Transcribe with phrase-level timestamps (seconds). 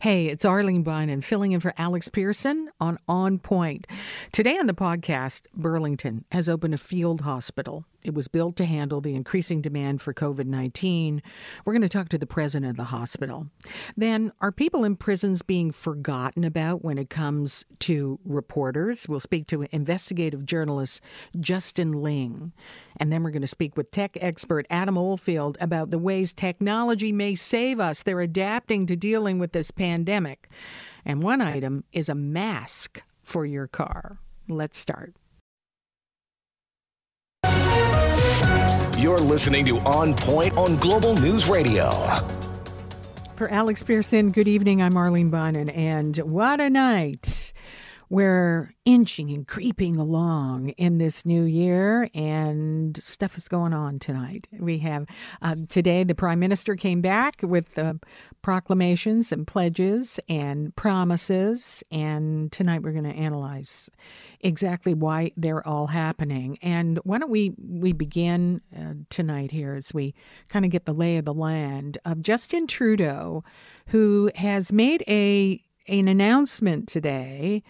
[0.00, 3.86] Hey, it's Arlene Bynon filling in for Alex Pierson on On Point.
[4.32, 7.84] Today on the podcast, Burlington has opened a field hospital.
[8.04, 11.22] It was built to handle the increasing demand for COVID 19.
[11.64, 13.48] We're going to talk to the president of the hospital.
[13.96, 19.08] Then, are people in prisons being forgotten about when it comes to reporters?
[19.08, 21.00] We'll speak to investigative journalist
[21.40, 22.52] Justin Ling.
[22.98, 27.10] And then we're going to speak with tech expert Adam Oldfield about the ways technology
[27.10, 28.02] may save us.
[28.02, 30.50] They're adapting to dealing with this pandemic.
[31.06, 34.18] And one item is a mask for your car.
[34.46, 35.14] Let's start.
[39.04, 41.90] You're listening to On Point on Global News Radio.
[43.36, 44.80] For Alex Pierson, good evening.
[44.80, 47.43] I'm Arlene Bynon, and what a night.
[48.10, 54.46] We're inching and creeping along in this new year, and stuff is going on tonight.
[54.52, 55.06] We have
[55.40, 57.94] uh, today the Prime Minister came back with uh,
[58.42, 63.88] proclamations and pledges and promises, and tonight we're going to analyze
[64.40, 66.58] exactly why they're all happening.
[66.60, 70.14] And why don't we we begin uh, tonight here as we
[70.48, 73.44] kind of get the lay of the land of Justin Trudeau,
[73.88, 77.62] who has made a an announcement today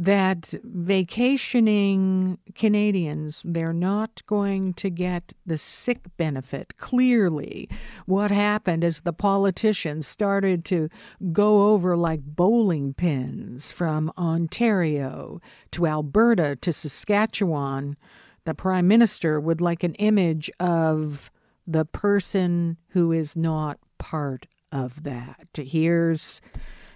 [0.00, 6.78] that vacationing Canadians, they're not going to get the sick benefit.
[6.78, 7.68] Clearly,
[8.06, 10.88] what happened is the politicians started to
[11.32, 15.38] go over like bowling pins from Ontario
[15.72, 17.98] to Alberta to Saskatchewan.
[18.46, 21.30] The prime minister would like an image of
[21.66, 25.46] the person who is not part of that.
[25.54, 26.40] Here's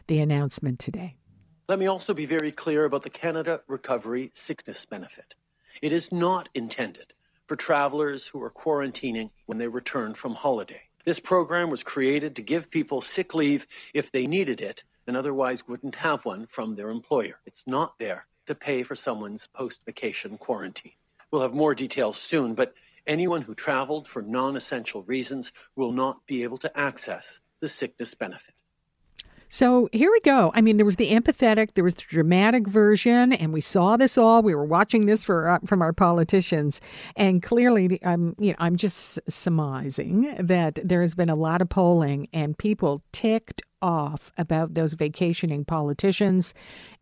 [0.07, 1.17] the announcement today.
[1.67, 5.35] Let me also be very clear about the Canada Recovery Sickness Benefit.
[5.81, 7.15] It is not intended
[7.47, 10.83] for travelers who are quarantining when they return from holiday.
[11.07, 15.67] This program was created to give people sick leave if they needed it and otherwise
[15.67, 17.41] wouldn't have one from their employer.
[17.47, 20.93] It's not there to pay for someone's post vacation quarantine.
[21.31, 22.75] We'll have more details soon, but
[23.07, 28.15] anyone who traveled for non essential reasons will not be able to access the sickness
[28.15, 28.54] benefit.
[29.49, 30.51] So here we go.
[30.55, 34.19] I mean, there was the empathetic, there was the dramatic version, and we saw this
[34.19, 34.43] all.
[34.43, 36.81] We were watching this for uh, from our politicians,
[37.17, 41.69] and clearly, I'm you know I'm just surmising that there has been a lot of
[41.69, 46.55] polling and people ticked off about those vacationing politicians,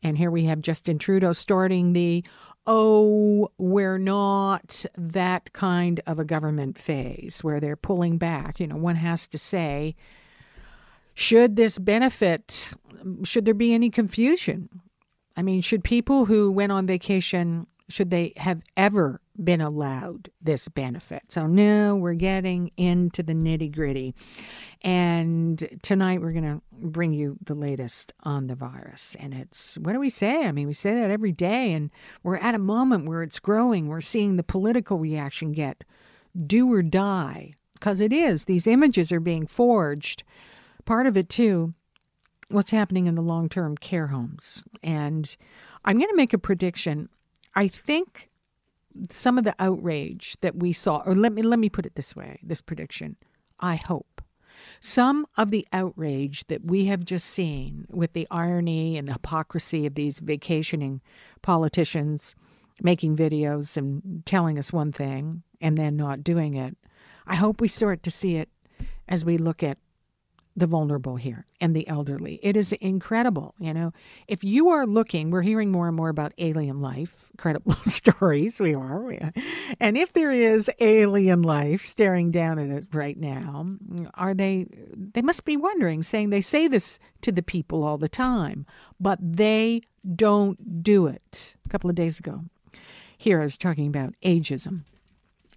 [0.03, 2.25] and here we have Justin Trudeau starting the
[2.67, 8.61] oh, we're not that kind of a government phase where they're pulling back.
[8.61, 9.97] You know, one has to say
[11.15, 12.71] should this benefit,
[13.25, 14.69] should there be any confusion?
[15.37, 20.69] I mean, should people who went on vacation, should they have ever been allowed this
[20.69, 21.23] benefit?
[21.29, 24.15] So, no, we're getting into the nitty gritty.
[24.83, 29.17] And tonight we're going to bring you the latest on the virus.
[29.19, 30.45] And it's, what do we say?
[30.45, 31.91] I mean, we say that every day, and
[32.23, 33.89] we're at a moment where it's growing.
[33.89, 35.85] We're seeing the political reaction get
[36.47, 38.45] do or die, because it is.
[38.45, 40.25] These images are being forged
[40.85, 41.75] part of it too
[42.49, 44.63] what's happening in the long-term care homes.
[44.83, 45.35] And
[45.85, 47.09] i'm going to make a prediction.
[47.55, 48.31] I think
[49.11, 52.15] some of the outrage that we saw or let me let me put it this
[52.15, 53.17] way this prediction.
[53.61, 54.21] I hope.
[54.81, 59.87] Some of the outrage that we have just seen with the irony and the hypocrisy
[59.87, 61.01] of these vacationing
[61.41, 62.35] politicians
[62.83, 66.77] making videos and telling us one thing and then not doing it
[67.27, 68.49] i hope we start to see it
[69.09, 69.79] as we look at
[70.55, 72.39] the vulnerable here and the elderly.
[72.43, 73.55] It is incredible.
[73.59, 73.93] You know,
[74.29, 78.61] if you are looking, we're hearing more and more about alien life, credible stories.
[78.61, 79.33] We are.
[79.81, 83.67] And if there is alien life staring down at it right now,
[84.15, 88.09] are they, they must be wondering, saying they say this to the people all the
[88.09, 88.67] time,
[89.01, 89.81] but they
[90.15, 91.55] don't do it.
[91.65, 92.45] A couple of days ago,
[93.17, 94.83] here I was talking about ageism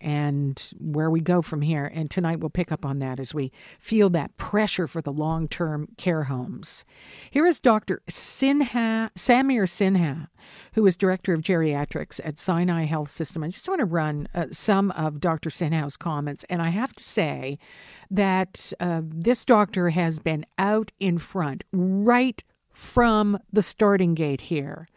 [0.05, 1.91] and where we go from here.
[1.91, 5.47] And tonight we'll pick up on that as we feel that pressure for the long
[5.47, 6.85] term care homes.
[7.31, 8.03] Here is Dr.
[8.07, 10.27] Sinha, Samir Sinha,
[10.73, 13.43] who is director of geriatrics at Sinai Health System.
[13.43, 15.49] I just want to run uh, some of Dr.
[15.49, 16.45] Sinha's comments.
[16.51, 17.57] And I have to say
[18.11, 24.87] that uh, this doctor has been out in front right from the starting gate here,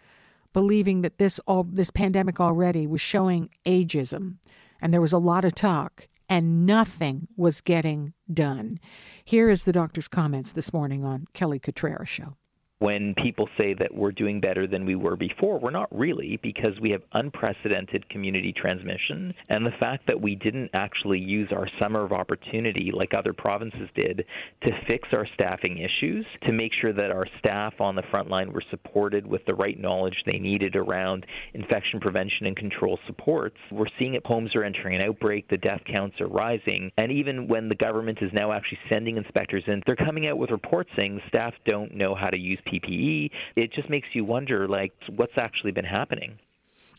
[0.52, 4.34] believing that this all this pandemic already was showing ageism,
[4.80, 8.78] and there was a lot of talk, and nothing was getting done.
[9.24, 12.36] Here is the doctor's comments this morning on Kelly Cutrara show
[12.80, 16.78] when people say that we're doing better than we were before, we're not really because
[16.80, 19.34] we have unprecedented community transmission.
[19.48, 23.88] And the fact that we didn't actually use our summer of opportunity like other provinces
[23.96, 24.24] did
[24.62, 28.52] to fix our staffing issues, to make sure that our staff on the front line
[28.52, 33.56] were supported with the right knowledge they needed around infection prevention and control supports.
[33.72, 36.92] We're seeing it homes are entering an outbreak, the death counts are rising.
[36.96, 40.50] And even when the government is now actually sending inspectors in, they're coming out with
[40.50, 44.92] reports saying staff don't know how to use PPE, it just makes you wonder, like,
[45.16, 46.38] what's actually been happening.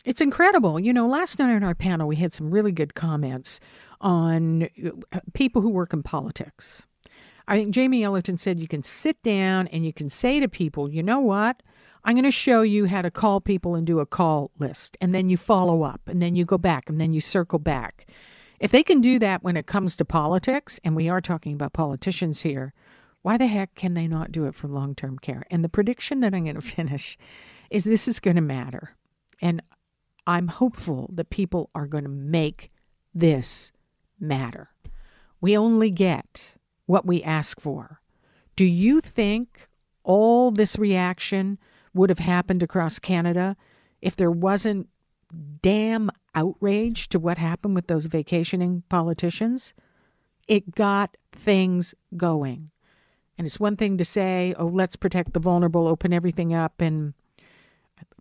[0.04, 0.80] It's incredible.
[0.80, 3.60] You know, last night on our panel, we had some really good comments
[4.00, 4.64] on
[5.12, 6.86] uh, people who work in politics.
[7.46, 10.88] I think Jamie Ellerton said you can sit down and you can say to people,
[10.88, 11.62] you know what?
[12.04, 14.96] I'm going to show you how to call people and do a call list.
[15.00, 18.06] And then you follow up and then you go back and then you circle back.
[18.58, 21.72] If they can do that when it comes to politics, and we are talking about
[21.72, 22.72] politicians here,
[23.22, 25.44] why the heck can they not do it for long term care?
[25.50, 27.18] And the prediction that I'm going to finish
[27.70, 28.96] is this is going to matter.
[29.40, 29.62] And
[30.26, 32.70] I'm hopeful that people are going to make
[33.14, 33.72] this
[34.18, 34.70] matter.
[35.40, 36.56] We only get
[36.86, 38.00] what we ask for.
[38.56, 39.68] Do you think
[40.04, 41.58] all this reaction
[41.94, 43.56] would have happened across Canada
[44.02, 44.88] if there wasn't
[45.62, 49.72] damn outrage to what happened with those vacationing politicians?
[50.46, 52.70] It got things going.
[53.40, 57.14] And it's one thing to say, oh, let's protect the vulnerable, open everything up and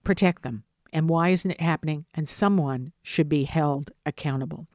[0.06, 0.64] protect them.
[0.94, 2.06] And why isn't it happening?
[2.14, 4.66] And someone should be held accountable.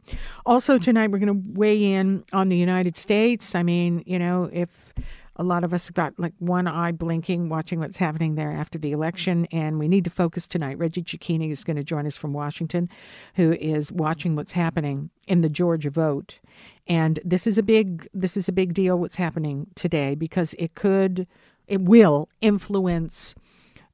[0.44, 3.55] Also, tonight, we're going to weigh in on the United States.
[3.55, 4.93] I mean, you know, if
[5.36, 8.78] a lot of us have got like one eye blinking watching what's happening there after
[8.78, 10.78] the election, and we need to focus tonight.
[10.78, 12.88] Reggie Cecchini is going to join us from Washington,
[13.34, 16.40] who is watching what's happening in the Georgia vote.
[16.86, 20.75] And this is a big this is a big deal what's happening today because it
[20.75, 21.26] could
[21.66, 23.34] it will influence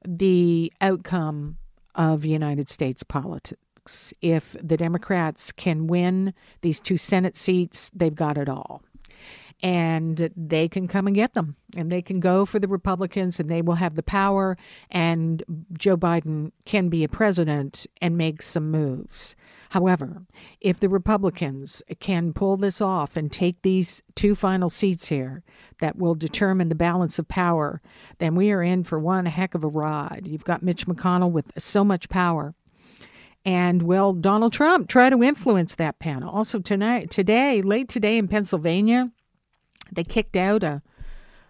[0.06, 1.56] the outcome
[1.94, 4.12] of United States politics.
[4.20, 8.82] If the Democrats can win these two Senate seats, they've got it all
[9.62, 13.50] and they can come and get them and they can go for the Republicans and
[13.50, 14.56] they will have the power
[14.90, 15.42] and
[15.72, 19.36] Joe Biden can be a president and make some moves.
[19.70, 20.22] However,
[20.60, 25.44] if the Republicans can pull this off and take these two final seats here
[25.80, 27.80] that will determine the balance of power,
[28.18, 30.26] then we are in for one heck of a ride.
[30.26, 32.54] You've got Mitch McConnell with so much power
[33.44, 36.30] and will Donald Trump try to influence that panel?
[36.30, 39.10] Also tonight, today, late today in Pennsylvania,
[39.92, 40.82] they kicked out a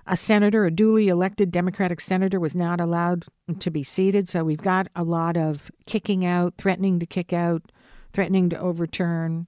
[0.06, 3.26] a senator, a duly elected Democratic senator, was not allowed
[3.60, 4.28] to be seated.
[4.28, 7.70] So we've got a lot of kicking out, threatening to kick out,
[8.12, 9.46] threatening to overturn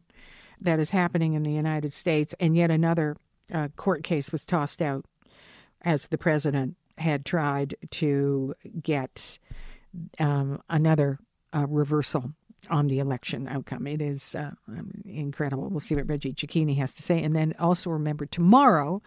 [0.61, 2.33] that is happening in the United States.
[2.39, 3.17] And yet another
[3.53, 5.05] uh, court case was tossed out
[5.81, 9.39] as the president had tried to get
[10.21, 11.19] um, another
[11.53, 12.35] uh, reversal
[12.71, 13.87] on the election outcome.
[13.87, 15.69] It is uh, um, incredible.
[15.69, 17.23] We'll see what Reggie Cecchini has to say.
[17.23, 19.03] And then also remember, tomorrow,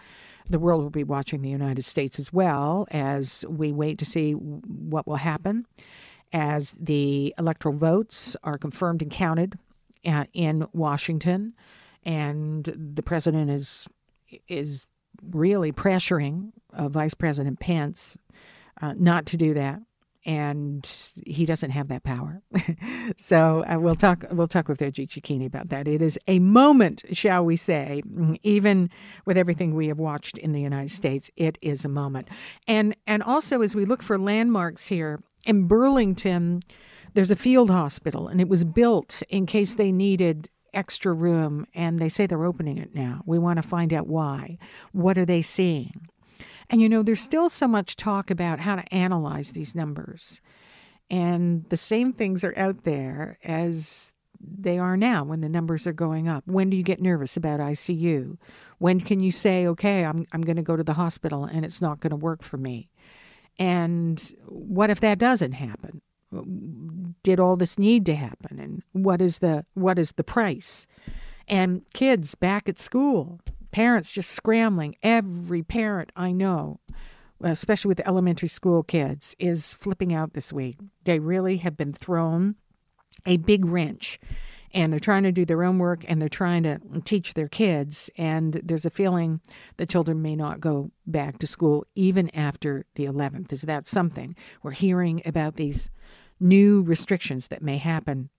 [0.49, 4.33] the world will be watching the United States as well as we wait to see
[4.33, 5.65] what will happen
[6.33, 9.57] as the electoral votes are confirmed and counted
[10.05, 11.53] uh, in Washington.
[12.03, 13.87] And the president is
[14.47, 14.85] is
[15.31, 18.17] really pressuring uh, Vice President Pence
[18.81, 19.79] uh, not to do that
[20.25, 22.41] and he doesn't have that power.
[23.17, 24.25] so uh, we'll talk.
[24.31, 25.87] We'll talk with Reggie Cecchini about that.
[25.87, 28.01] It is a moment, shall we say?
[28.43, 28.89] Even
[29.25, 32.27] with everything we have watched in the United States, it is a moment.
[32.67, 36.61] And and also as we look for landmarks here in Burlington,
[37.13, 41.99] there's a field hospital, and it was built in case they needed extra room, and
[41.99, 43.21] they say they're opening it now.
[43.25, 44.57] We want to find out why.
[44.91, 46.07] What are they seeing?
[46.69, 50.41] And you know, there's still so much talk about how to analyze these numbers.
[51.09, 55.93] And the same things are out there as they are now when the numbers are
[55.93, 56.43] going up.
[56.45, 58.37] When do you get nervous about ICU?
[58.79, 61.81] When can you say, okay, I'm, I'm going to go to the hospital and it's
[61.81, 62.89] not going to work for me?
[63.57, 66.01] And what if that doesn't happen?
[67.23, 68.59] Did all this need to happen?
[68.59, 70.85] And what is the what is the price?
[71.47, 73.39] And kids back at school,
[73.75, 74.95] parents just scrambling.
[75.03, 76.79] Every parent I know,
[77.43, 80.77] especially with elementary school kids, is flipping out this week.
[81.03, 82.55] They really have been thrown
[83.25, 84.17] a big wrench
[84.73, 88.09] and they're trying to do their own work and they're trying to teach their kids.
[88.17, 89.41] And there's a feeling
[89.75, 93.51] that children may not go back to school even after the 11th.
[93.51, 94.37] Is that something?
[94.63, 95.89] We're hearing about these
[96.39, 98.29] new restrictions that may happen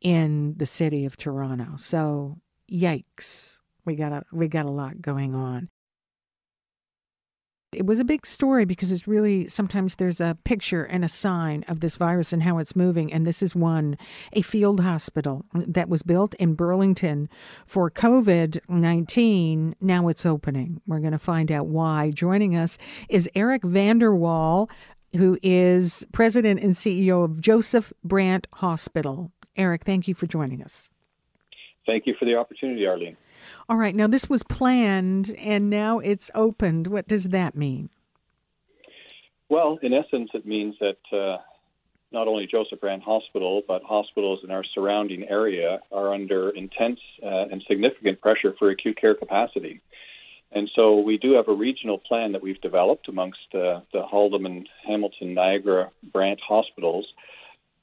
[0.00, 1.74] in the city of Toronto.
[1.78, 2.38] So,
[2.70, 3.57] yikes.
[3.88, 5.70] We got a we got a lot going on.
[7.72, 11.64] It was a big story because it's really sometimes there's a picture and a sign
[11.68, 13.10] of this virus and how it's moving.
[13.10, 13.96] And this is one
[14.34, 17.30] a field hospital that was built in Burlington
[17.64, 19.74] for COVID 19.
[19.80, 20.82] Now it's opening.
[20.86, 22.10] We're going to find out why.
[22.10, 22.76] Joining us
[23.08, 24.68] is Eric Vandewall,
[25.16, 29.32] who is president and CEO of Joseph Brant Hospital.
[29.56, 30.90] Eric, thank you for joining us.
[31.86, 33.16] Thank you for the opportunity, Arlene.
[33.68, 33.94] All right.
[33.94, 36.86] Now, this was planned and now it's opened.
[36.86, 37.90] What does that mean?
[39.48, 41.38] Well, in essence, it means that uh,
[42.12, 47.46] not only Joseph Brant Hospital, but hospitals in our surrounding area are under intense uh,
[47.50, 49.80] and significant pressure for acute care capacity.
[50.52, 54.66] And so we do have a regional plan that we've developed amongst uh, the Haldimand,
[54.86, 57.06] Hamilton, Niagara, Brant hospitals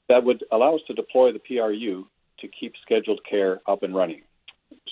[0.08, 2.06] that would allow us to deploy the PRU
[2.40, 4.22] to keep scheduled care up and running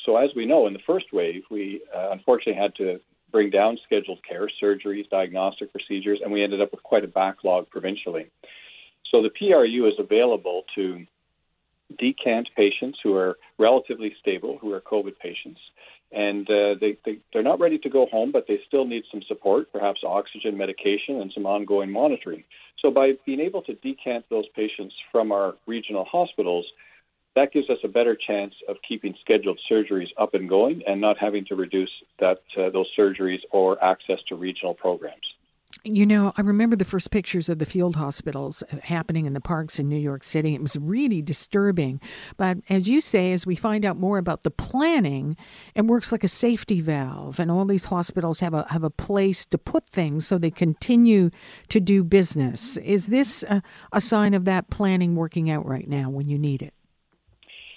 [0.04, 3.00] so as we know, in the first wave, we uh, unfortunately had to
[3.32, 7.68] bring down scheduled care, surgeries, diagnostic procedures, and we ended up with quite a backlog
[7.70, 8.30] provincially.
[9.10, 11.06] So the PRU is available to
[11.98, 15.60] decant patients who are relatively stable, who are COVID patients,
[16.12, 19.22] and uh, they, they, they're not ready to go home, but they still need some
[19.26, 22.44] support, perhaps oxygen, medication, and some ongoing monitoring.
[22.80, 26.66] So by being able to decant those patients from our regional hospitals,
[27.36, 31.18] that gives us a better chance of keeping scheduled surgeries up and going and not
[31.18, 35.34] having to reduce that uh, those surgeries or access to regional programs.
[35.82, 39.80] You know, I remember the first pictures of the field hospitals happening in the parks
[39.80, 40.54] in New York City.
[40.54, 42.00] It was really disturbing.
[42.36, 45.36] But as you say, as we find out more about the planning,
[45.74, 49.44] it works like a safety valve, and all these hospitals have a have a place
[49.46, 51.30] to put things so they continue
[51.68, 52.76] to do business.
[52.78, 53.60] Is this a,
[53.92, 56.72] a sign of that planning working out right now when you need it?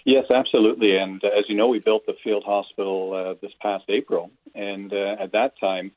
[0.08, 0.96] Yes, absolutely.
[0.96, 4.32] And uh, as you know, we built the field hospital uh, this past April.
[4.56, 5.92] And uh, at that time,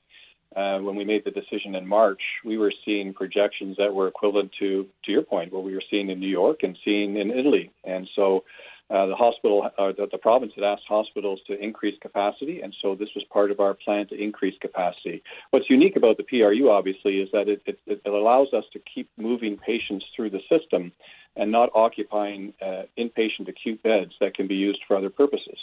[0.53, 4.89] when we made the decision in March, we were seeing projections that were equivalent to,
[5.05, 7.71] to your point, what we were seeing in New York and seeing in Italy.
[7.85, 8.43] And so
[8.91, 12.97] uh, the hospital, uh, the, the province had asked hospitals to increase capacity, and so
[12.97, 15.23] this was part of our plan to increase capacity.
[15.51, 19.09] What's unique about the PRU, obviously, is that it, it, it allows us to keep
[19.17, 20.91] moving patients through the system
[21.37, 25.59] and not occupying uh, inpatient acute beds that can be used for other purposes.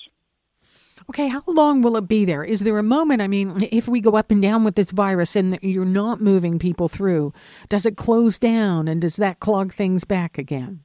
[1.09, 2.43] Okay, how long will it be there?
[2.43, 3.21] Is there a moment?
[3.21, 6.59] I mean, if we go up and down with this virus and you're not moving
[6.59, 7.33] people through,
[7.69, 10.83] does it close down and does that clog things back again?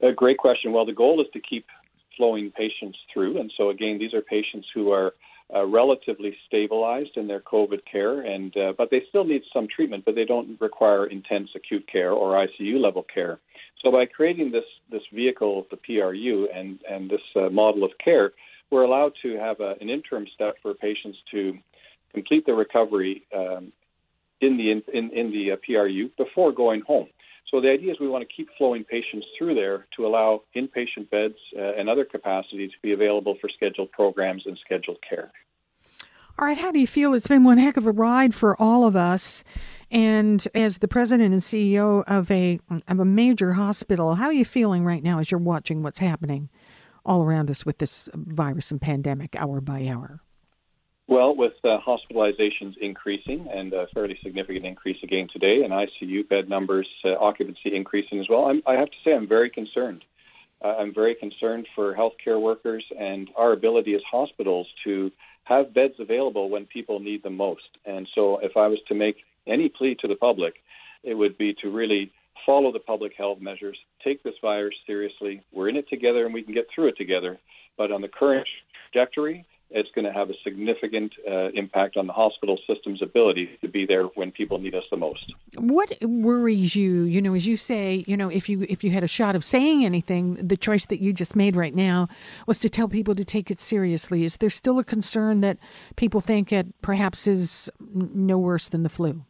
[0.00, 0.72] A great question.
[0.72, 1.66] Well, the goal is to keep
[2.16, 3.40] flowing patients through.
[3.40, 5.14] And so, again, these are patients who are
[5.54, 10.04] uh, relatively stabilized in their COVID care, and uh, but they still need some treatment,
[10.04, 13.38] but they don't require intense acute care or ICU level care.
[13.82, 18.32] So by creating this this vehicle, the PRU, and and this uh, model of care,
[18.70, 21.58] we're allowed to have a, an interim step for patients to
[22.12, 23.72] complete their recovery um,
[24.40, 27.08] in the in, in, in the uh, PRU before going home.
[27.50, 31.10] So the idea is we want to keep flowing patients through there to allow inpatient
[31.10, 35.32] beds uh, and other capacity to be available for scheduled programs and scheduled care.
[36.38, 37.14] All right, how do you feel?
[37.14, 39.42] It's been one heck of a ride for all of us.
[39.90, 44.44] And as the president and CEO of a of a major hospital, how are you
[44.44, 46.50] feeling right now as you're watching what's happening
[47.04, 50.20] all around us with this virus and pandemic hour by hour?
[51.08, 56.50] Well, with uh, hospitalizations increasing and a fairly significant increase again today, and ICU bed
[56.50, 60.04] numbers uh, occupancy increasing as well, I'm, i have to say I'm very concerned.
[60.62, 65.10] Uh, I'm very concerned for healthcare workers and our ability as hospitals to
[65.44, 67.78] have beds available when people need them most.
[67.86, 70.56] And so, if I was to make any plea to the public,
[71.04, 72.12] it would be to really
[72.44, 75.42] follow the public health measures, take this virus seriously.
[75.52, 77.38] We're in it together and we can get through it together.
[77.78, 78.46] But on the current
[78.92, 83.68] trajectory, it's going to have a significant uh, impact on the hospital system's ability to
[83.68, 85.32] be there when people need us the most.
[85.56, 87.02] What worries you?
[87.02, 89.44] You know, as you say, you know, if you if you had a shot of
[89.44, 92.08] saying anything, the choice that you just made right now
[92.46, 94.24] was to tell people to take it seriously.
[94.24, 95.58] Is there still a concern that
[95.96, 99.24] people think it perhaps is no worse than the flu?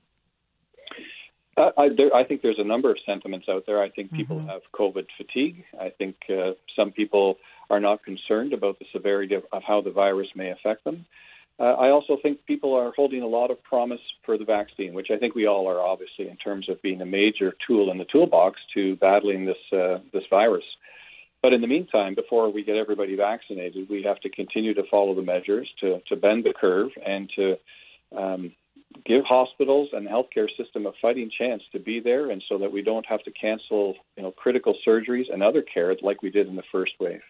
[1.56, 3.82] Uh, I, there, I, think there's a number of sentiments out there.
[3.82, 4.48] I think people mm-hmm.
[4.48, 5.64] have COVID fatigue.
[5.80, 7.38] I think uh, some people
[7.70, 11.06] are not concerned about the severity of, of how the virus may affect them.
[11.60, 15.08] Uh, I also think people are holding a lot of promise for the vaccine, which
[15.10, 18.04] I think we all are, obviously, in terms of being a major tool in the
[18.04, 20.64] toolbox to battling this uh, this virus.
[21.42, 25.14] But in the meantime, before we get everybody vaccinated, we have to continue to follow
[25.14, 27.56] the measures to, to bend the curve and to
[28.16, 28.52] um,
[29.04, 32.72] give hospitals and the healthcare system a fighting chance to be there, and so that
[32.72, 36.48] we don't have to cancel, you know, critical surgeries and other care like we did
[36.48, 37.20] in the first wave.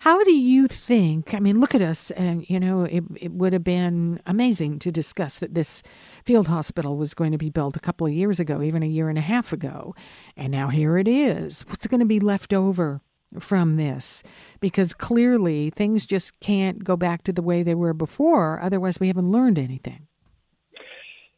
[0.00, 1.34] How do you think?
[1.34, 4.92] I mean, look at us, and you know, it, it would have been amazing to
[4.92, 5.82] discuss that this
[6.24, 9.08] field hospital was going to be built a couple of years ago, even a year
[9.08, 9.94] and a half ago,
[10.36, 11.62] and now here it is.
[11.68, 13.00] What's going to be left over
[13.40, 14.22] from this?
[14.60, 19.08] Because clearly things just can't go back to the way they were before, otherwise, we
[19.08, 20.07] haven't learned anything.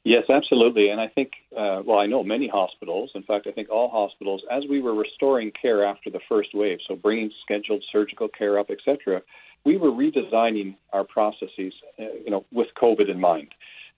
[0.03, 0.89] Yes, absolutely.
[0.89, 4.43] And I think, uh, well, I know many hospitals, in fact, I think all hospitals,
[4.51, 8.71] as we were restoring care after the first wave, so bringing scheduled surgical care up,
[8.71, 9.21] et cetera,
[9.65, 13.49] we were redesigning our processes, uh, you know, with COVID in mind.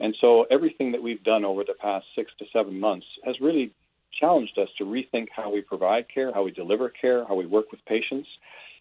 [0.00, 3.71] And so everything that we've done over the past six to seven months has really
[4.18, 7.71] challenged us to rethink how we provide care, how we deliver care, how we work
[7.71, 8.28] with patients.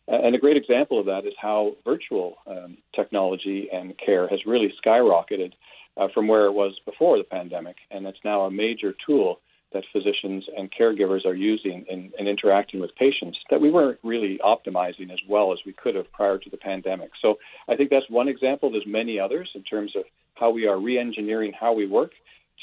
[0.08, 4.74] And a great example of that is how virtual um, technology and care has really
[4.84, 5.54] skyrocketed
[5.98, 9.40] uh, from where it was before the pandemic, and it's now a major tool
[9.74, 14.38] that physicians and caregivers are using in, in, interacting with patients that we weren't really
[14.44, 17.12] optimizing as well as we could have prior to the pandemic.
[17.22, 17.36] So
[17.70, 18.70] I think that's one example.
[18.70, 20.04] There's many others in terms of
[20.36, 22.12] how we are re-engineering how we work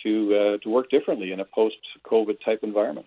[0.02, 3.06] to uh, to work differently in a post-COVID type environment.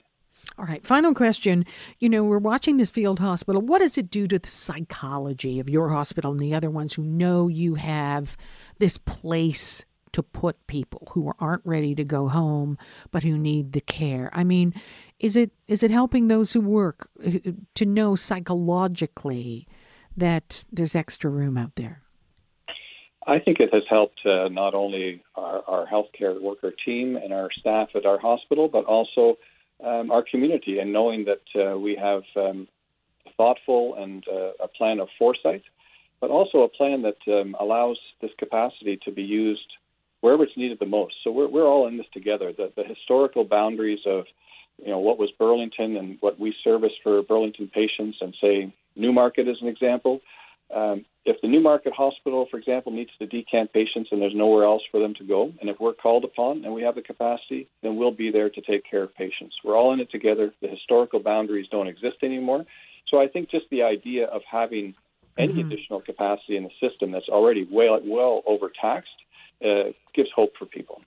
[0.57, 1.65] All right, final question.
[1.99, 3.61] You know, we're watching this field hospital.
[3.61, 7.03] What does it do to the psychology of your hospital and the other ones who
[7.03, 8.35] know you have
[8.79, 12.77] this place to put people who aren't ready to go home
[13.11, 14.29] but who need the care?
[14.33, 14.73] I mean,
[15.19, 19.67] is it is it helping those who work uh, to know psychologically
[20.17, 22.01] that there's extra room out there?
[23.27, 27.49] I think it has helped uh, not only our, our healthcare worker team and our
[27.51, 29.37] staff at our hospital, but also
[29.83, 32.67] um, our community, and knowing that uh, we have um,
[33.37, 35.63] thoughtful and uh, a plan of foresight,
[36.19, 39.71] but also a plan that um, allows this capacity to be used
[40.21, 41.15] wherever it's needed the most.
[41.23, 42.53] So we're, we're all in this together.
[42.53, 44.25] The, the historical boundaries of,
[44.83, 49.47] you know, what was Burlington and what we service for Burlington patients, and say Newmarket
[49.47, 50.21] as an example.
[50.73, 54.81] Um, if the Newmarket Hospital, for example, needs to decant patients and there's nowhere else
[54.89, 57.97] for them to go, and if we're called upon and we have the capacity, then
[57.97, 59.55] we'll be there to take care of patients.
[59.63, 60.53] We're all in it together.
[60.61, 62.65] The historical boundaries don't exist anymore.
[63.09, 64.95] So I think just the idea of having
[65.37, 65.71] any mm-hmm.
[65.71, 69.09] additional capacity in the system that's already well, well overtaxed
[69.63, 71.01] uh, gives hope for people.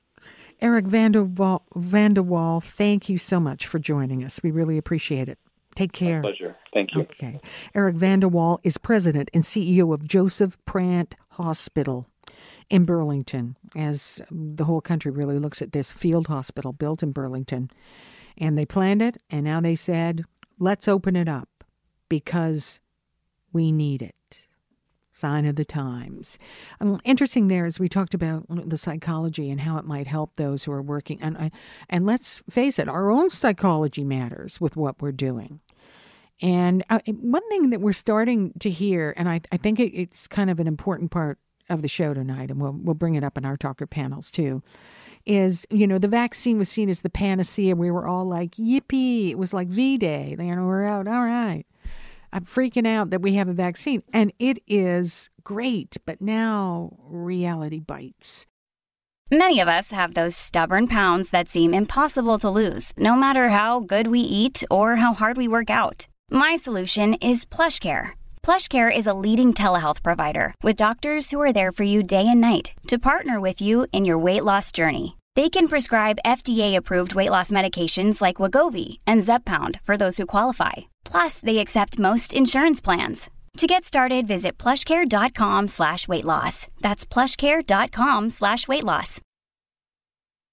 [0.61, 4.41] Eric Vandewall, Vandewall, thank you so much for joining us.
[4.43, 5.39] We really appreciate it.
[5.75, 6.23] Take care.
[6.23, 6.57] My pleasure.
[6.73, 7.03] Thank you.
[7.03, 7.41] Okay.
[7.75, 12.07] Eric Vandewall is president and CEO of Joseph Brant Hospital
[12.71, 17.71] in Burlington, as the whole country really looks at this field hospital built in Burlington.
[18.39, 20.25] And they planned it, and now they said,
[20.59, 21.65] let's open it up
[22.09, 22.81] because
[23.53, 24.15] we need it
[25.15, 26.39] sign of the times.
[26.81, 30.65] Um, interesting there as we talked about the psychology and how it might help those
[30.65, 31.23] who are working.
[31.23, 31.51] And, uh,
[31.89, 35.61] and let's face it, our own psychology matters with what we're doing.
[36.43, 40.27] And uh, one thing that we're starting to hear, and I, I think it, it's
[40.27, 41.39] kind of an important part
[41.71, 44.63] of the show tonight, and we'll, we'll bring it up in our talker panels too,
[45.25, 47.75] is, you know, the vaccine was seen as the panacea.
[47.77, 49.31] We were all like, yippee.
[49.31, 50.37] It was like V Day.
[50.39, 51.07] You know, we're out.
[51.07, 51.65] All right.
[52.35, 54.03] I'm freaking out that we have a vaccine.
[54.13, 58.45] And it is great, but now reality bites.
[59.31, 63.81] Many of us have those stubborn pounds that seem impossible to lose, no matter how
[63.81, 66.09] good we eat or how hard we work out.
[66.29, 68.11] My solution is PlushCare.
[68.43, 72.41] PlushCare is a leading telehealth provider with doctors who are there for you day and
[72.41, 75.17] night to partner with you in your weight loss journey.
[75.37, 80.94] They can prescribe FDA-approved weight loss medications like Wegovy and Zepbound for those who qualify.
[81.05, 83.31] Plus, they accept most insurance plans.
[83.59, 86.67] To get started, visit plushcare.com slash weight loss.
[86.81, 89.21] That's plushcare.com slash weight loss.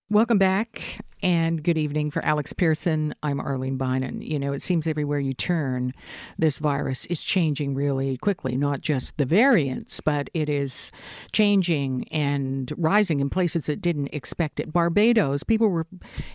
[0.09, 3.13] Welcome back and good evening for Alex Pierson.
[3.23, 4.27] I'm Arlene Bynon.
[4.27, 5.93] You know, it seems everywhere you turn,
[6.37, 10.91] this virus is changing really quickly, not just the variants, but it is
[11.31, 14.73] changing and rising in places that didn't expect it.
[14.73, 15.87] Barbados, people were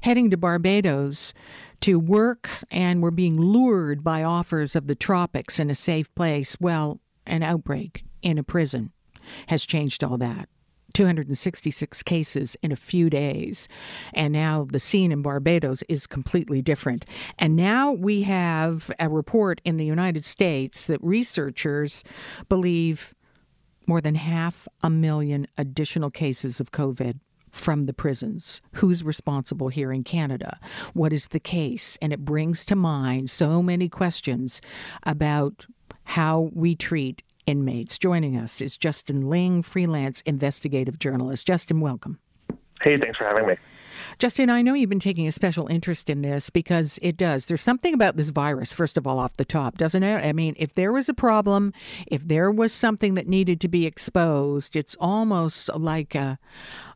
[0.03, 1.35] heading to Barbados
[1.81, 6.57] to work and were being lured by offers of the tropics in a safe place.
[6.61, 8.93] Well, an outbreak in a prison
[9.49, 10.49] has changed all that.
[10.95, 13.69] 266 cases in a few days.
[14.15, 17.05] And now the scene in Barbados is completely different.
[17.39, 22.03] And now we have a report in the United States that researchers
[22.49, 23.15] believe
[23.87, 27.21] more than half a million additional cases of COVID
[27.57, 28.61] from the prisons.
[28.75, 30.61] Who's responsible here in Canada?
[30.93, 31.97] What is the case?
[32.01, 34.61] And it brings to mind so many questions
[35.03, 35.67] about
[36.05, 37.99] how we treat inmates.
[37.99, 41.47] Joining us is Justin Ling, freelance investigative journalist.
[41.47, 42.19] Justin, welcome.
[42.83, 43.55] Hey, thanks for having me.
[44.19, 47.47] Justin, I know you've been taking a special interest in this because it does.
[47.47, 50.25] There's something about this virus, first of all, off the top, doesn't it?
[50.25, 51.75] I mean, if there was a problem,
[52.07, 56.39] if there was something that needed to be exposed, it's almost like a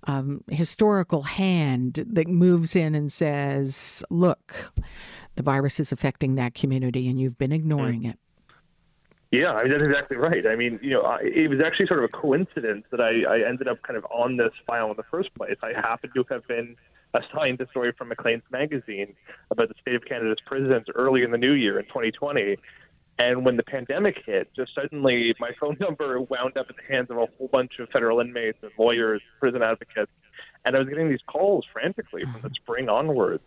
[0.04, 4.72] um, historical hand that moves in and says, look,
[5.35, 8.11] the virus is affecting that community and you've been ignoring mm.
[8.11, 8.18] it.
[9.30, 10.44] Yeah, I mean, that's exactly right.
[10.44, 13.48] I mean, you know, I, it was actually sort of a coincidence that I, I
[13.48, 15.56] ended up kind of on this file in the first place.
[15.62, 16.76] I happened to have been
[17.14, 19.14] assigned a story from Maclean's magazine
[19.51, 22.57] about the state of Canada's prisons early in the new year in 2020.
[23.18, 27.11] And when the pandemic hit, just suddenly my phone number wound up in the hands
[27.11, 30.12] of a whole bunch of federal inmates and lawyers, prison advocates.
[30.64, 33.42] And I was getting these calls frantically from the spring onwards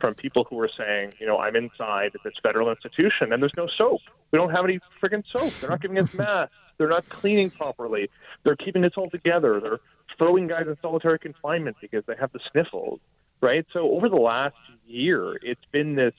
[0.00, 3.66] from people who were saying, you know, I'm inside this federal institution and there's no
[3.78, 4.00] soap.
[4.30, 5.52] We don't have any friggin' soap.
[5.60, 6.54] They're not giving us masks.
[6.78, 8.10] They're not cleaning properly.
[8.44, 9.60] They're keeping us all together.
[9.60, 9.80] They're
[10.18, 13.00] throwing guys in solitary confinement because they have the sniffles,
[13.40, 13.66] right?
[13.72, 16.14] So over the last year, it's been this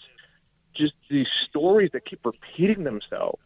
[0.75, 3.41] just these stories that keep repeating themselves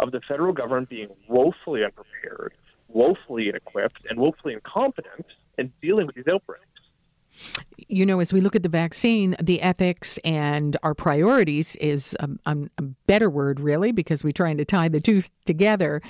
[0.00, 2.52] of the federal government being woefully unprepared,
[2.88, 6.73] woefully inequipped, and woefully incompetent in dealing with these outbreaks
[7.88, 12.28] you know, as we look at the vaccine, the ethics and our priorities is a,
[12.46, 16.00] a, better word, really, because we're trying to tie the two together.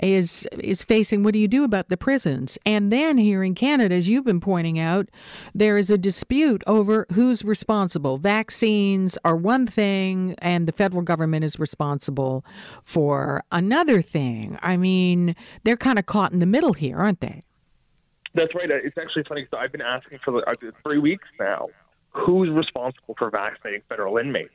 [0.00, 2.58] Is is facing what do you do about the prisons?
[2.66, 5.08] And then here in Canada, as you've been pointing out,
[5.54, 8.18] there is a dispute over who's responsible.
[8.18, 12.44] Vaccines are one thing, and the federal government is responsible
[12.82, 14.58] for another thing.
[14.62, 17.42] I mean, they're kind of caught in the middle here, aren't they?
[18.34, 18.70] That's right.
[18.70, 19.46] It's actually funny.
[19.50, 21.68] So I've been asking for uh, three weeks now
[22.10, 24.52] who's responsible for vaccinating federal inmates.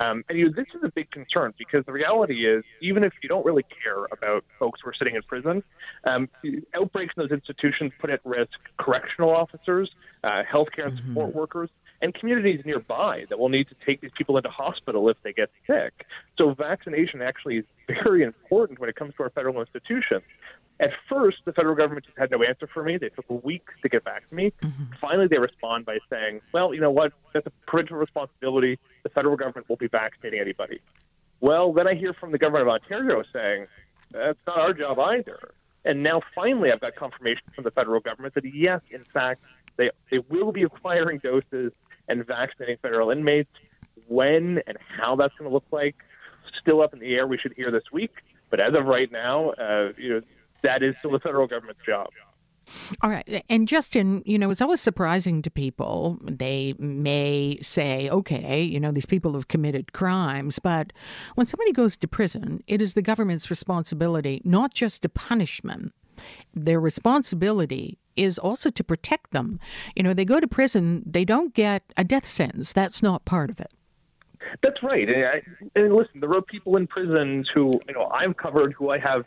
[0.00, 3.12] Um, and you know, this is a big concern because the reality is, even if
[3.22, 5.62] you don't really care about folks who are sitting in prison,
[6.04, 6.28] um,
[6.74, 9.90] outbreaks in those institutions put at risk correctional officers,
[10.24, 11.38] uh, healthcare and support mm-hmm.
[11.38, 11.68] workers,
[12.00, 15.50] and communities nearby that will need to take these people into hospital if they get
[15.66, 16.06] sick.
[16.38, 17.64] So vaccination actually is
[18.02, 20.22] very important when it comes to our federal institutions.
[20.80, 22.96] At first, the federal government just had no answer for me.
[22.96, 24.52] They took a week to get back to me.
[24.62, 24.84] Mm-hmm.
[25.00, 27.12] Finally, they respond by saying, well, you know what?
[27.34, 28.78] That's a provincial responsibility.
[29.02, 30.80] The federal government won't be vaccinating anybody.
[31.40, 33.66] Well, then I hear from the government of Ontario saying,
[34.10, 35.52] that's not our job either.
[35.84, 39.42] And now finally, I've got confirmation from the federal government that yes, in fact,
[39.76, 41.72] they, they will be acquiring doses
[42.08, 43.50] and vaccinating federal inmates.
[44.08, 45.94] When and how that's going to look like,
[46.60, 47.26] still up in the air.
[47.26, 48.12] We should hear this week.
[48.50, 50.20] But as of right now, uh, you know,
[50.62, 52.08] that is still the federal government's job.
[53.02, 53.44] All right.
[53.48, 56.18] And Justin, you know, it's always surprising to people.
[56.22, 60.92] They may say, okay, you know, these people have committed crimes, but
[61.34, 65.92] when somebody goes to prison, it is the government's responsibility not just to punish them.
[66.54, 69.58] Their responsibility is also to protect them.
[69.96, 72.72] You know, they go to prison, they don't get a death sentence.
[72.72, 73.72] That's not part of it.
[74.62, 75.08] That's right.
[75.08, 75.42] And, I,
[75.74, 79.24] and listen, there are people in prisons who, you know, I've covered who I have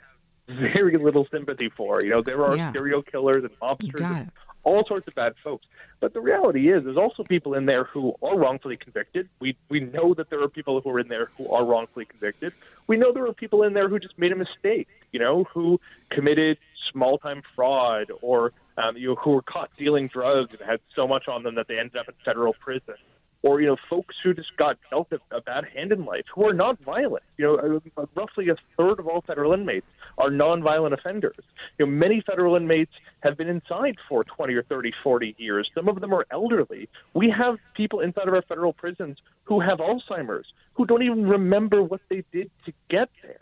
[0.48, 2.04] very little sympathy for.
[2.04, 2.72] You know, there are yeah.
[2.72, 4.32] serial killers and mobsters and
[4.64, 5.66] all sorts of bad folks.
[6.00, 9.30] But the reality is, there's also people in there who are wrongfully convicted.
[9.40, 12.54] We we know that there are people who are in there who are wrongfully convicted.
[12.88, 14.88] We know there are people in there who just made a mistake.
[15.12, 15.80] You know, who
[16.10, 16.58] committed
[16.92, 21.08] small time fraud or um, you know, who were caught dealing drugs and had so
[21.08, 22.96] much on them that they ended up in federal prison
[23.44, 26.48] or you know folks who just got dealt a, a bad hand in life who
[26.48, 27.24] are not violent.
[27.38, 29.86] You know, uh, roughly a third of all federal inmates
[30.18, 31.36] are nonviolent offenders.
[31.78, 35.70] You know, many federal inmates have been inside for 20 or 30, 40 years.
[35.76, 36.90] Some of them are elderly.
[37.14, 41.84] We have people inside of our federal prisons who have Alzheimer's, who don't even remember
[41.84, 43.38] what they did to get there.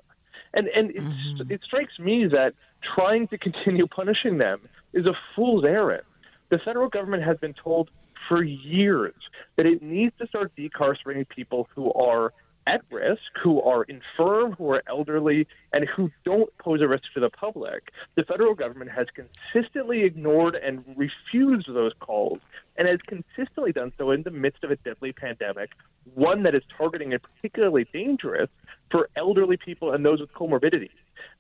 [0.54, 1.52] And and mm-hmm.
[1.52, 2.54] it strikes me that
[2.96, 4.62] trying to continue punishing them
[4.94, 6.04] is a fool's errand.
[6.50, 7.90] The federal government has been told
[8.28, 9.16] for years
[9.58, 12.34] that it needs to start decarcerating people who are
[12.68, 17.20] at risk, who are infirm, who are elderly, and who don't pose a risk to
[17.20, 17.92] the public.
[18.16, 22.40] The federal government has consistently ignored and refused those calls
[22.78, 25.72] and has consistently done so in the midst of a deadly pandemic,
[26.14, 28.50] one that is targeting and particularly dangerous
[28.92, 30.90] for elderly people and those with comorbidities.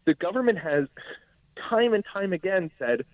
[0.05, 0.87] The government has
[1.69, 3.05] time and time again said,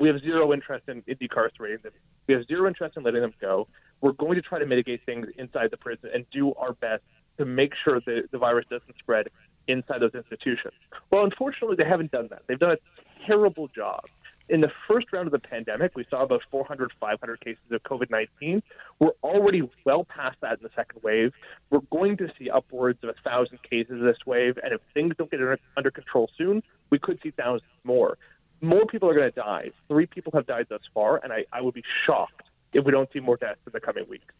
[0.00, 1.92] we have zero interest in, in decarcerating them.
[2.26, 3.68] We have zero interest in letting them go.
[4.00, 7.02] We're going to try to mitigate things inside the prison and do our best
[7.38, 9.28] to make sure that the virus doesn't spread
[9.68, 10.74] inside those institutions.
[11.10, 12.42] Well, unfortunately, they haven't done that.
[12.48, 14.06] They've done a terrible job.
[14.48, 18.10] in the first round of the pandemic, we saw about 400, 500 cases of COVID
[18.10, 18.62] 19.
[18.98, 21.32] We're already well past that in the second wave.
[21.70, 24.58] We're going to see upwards of 1,000 cases this wave.
[24.62, 25.40] And if things don't get
[25.76, 28.18] under control soon, we could see thousands more.
[28.60, 29.70] More people are going to die.
[29.88, 32.42] Three people have died thus far, and I, I would be shocked
[32.72, 34.34] if we don't see more deaths in the coming weeks.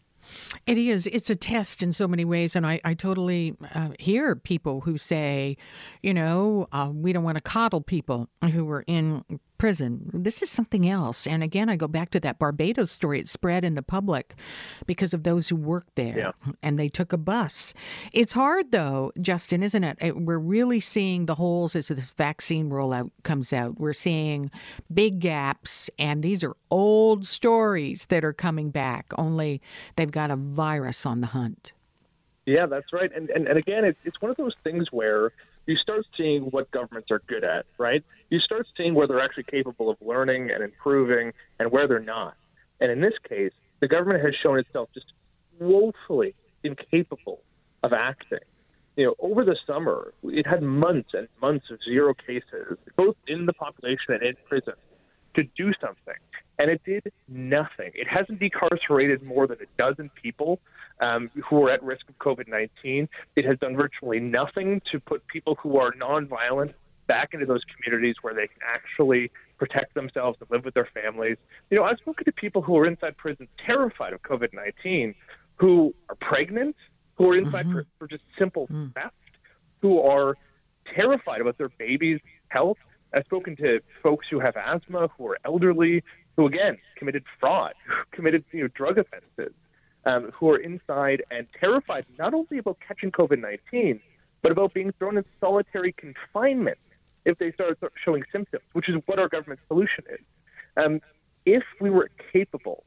[0.65, 1.07] It is.
[1.07, 2.55] It's a test in so many ways.
[2.55, 5.57] And I, I totally uh, hear people who say,
[6.03, 9.23] you know, uh, we don't want to coddle people who are in
[9.61, 10.09] prison.
[10.11, 11.27] This is something else.
[11.27, 13.19] And again, I go back to that Barbados story.
[13.19, 14.33] It spread in the public
[14.87, 16.31] because of those who worked there yeah.
[16.63, 17.75] and they took a bus.
[18.11, 20.17] It's hard, though, Justin, isn't it?
[20.17, 23.79] We're really seeing the holes as this vaccine rollout comes out.
[23.79, 24.49] We're seeing
[24.91, 29.61] big gaps, and these are old stories that are coming back, only
[29.95, 31.73] they've got a virus on the hunt.
[32.47, 33.11] Yeah, that's right.
[33.15, 35.33] And, and, and again, it, it's one of those things where
[35.67, 38.03] you start seeing what governments are good at, right?
[38.29, 42.35] You start seeing where they're actually capable of learning and improving and where they're not.
[42.79, 45.13] And in this case, the government has shown itself just
[45.59, 47.41] woefully incapable
[47.83, 48.39] of acting.
[48.95, 53.45] You know, over the summer, it had months and months of zero cases, both in
[53.45, 54.73] the population and in prison,
[55.35, 56.19] to do something.
[56.61, 57.89] And it did nothing.
[57.95, 60.59] It hasn't decarcerated more than a dozen people
[60.99, 63.09] um, who are at risk of COVID 19.
[63.35, 66.75] It has done virtually nothing to put people who are nonviolent
[67.07, 71.37] back into those communities where they can actually protect themselves and live with their families.
[71.71, 75.15] You know, I've spoken to people who are inside prison terrified of COVID 19,
[75.55, 76.75] who are pregnant,
[77.15, 77.73] who are inside mm-hmm.
[77.73, 78.93] for, for, just simple mm.
[78.93, 79.15] theft,
[79.81, 80.37] who are
[80.93, 82.19] terrified about their baby's
[82.49, 82.77] health.
[83.15, 86.03] I've spoken to folks who have asthma, who are elderly,
[86.41, 87.73] who again committed fraud,
[88.11, 89.53] committed you know drug offenses
[90.05, 93.99] um, who are inside and terrified not only about catching COVID 19,
[94.41, 96.79] but about being thrown in solitary confinement
[97.25, 100.19] if they start showing symptoms, which is what our government's solution is.
[100.83, 100.99] Um,
[101.45, 102.83] if we were capable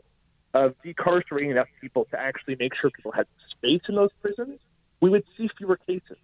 [0.52, 4.58] of decarcerating enough people to actually make sure people had space in those prisons,
[5.00, 6.16] we would see fewer cases.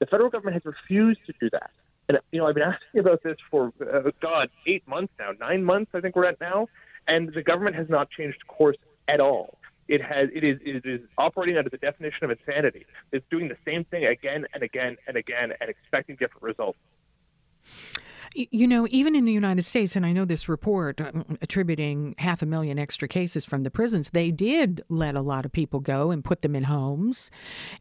[0.00, 1.70] The federal government has refused to do that.
[2.08, 5.64] And, you know, I've been asking about this for, uh, God, eight months now, nine
[5.64, 6.68] months, I think we're at now,
[7.06, 8.76] and the government has not changed course
[9.08, 12.86] at all it has it is it is operating under the definition of insanity.
[13.12, 16.78] It's doing the same thing again and again and again and expecting different results.
[18.34, 22.40] You know, even in the United States, and I know this report um, attributing half
[22.40, 26.10] a million extra cases from the prisons, they did let a lot of people go
[26.10, 27.30] and put them in homes,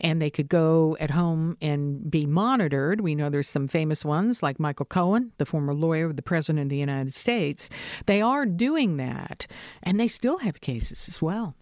[0.01, 2.99] and they could go at home and be monitored.
[2.99, 6.63] We know there's some famous ones like Michael Cohen, the former lawyer of the President
[6.63, 7.69] of the United States.
[8.05, 9.47] They are doing that,
[9.83, 11.55] and they still have cases as well.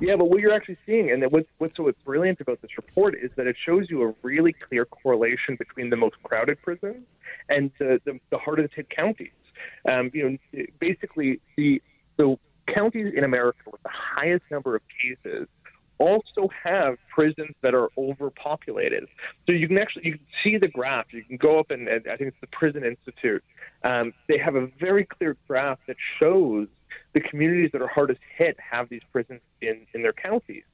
[0.00, 3.30] Yeah, but what you're actually seeing, and what's, what's so brilliant about this report is
[3.36, 7.04] that it shows you a really clear correlation between the most crowded prisons
[7.48, 9.32] and the, the, the hardest hit counties.
[9.90, 11.82] Um, you know, basically the
[12.16, 12.36] the
[12.72, 15.48] counties in America with the highest number of cases
[15.98, 19.04] also have prisons that are overpopulated.
[19.46, 21.06] So you can actually you can see the graph.
[21.12, 23.42] You can go up and, and I think it's the Prison Institute.
[23.84, 26.68] Um, they have a very clear graph that shows
[27.14, 30.64] the communities that are hardest hit have these prisons in, in their counties.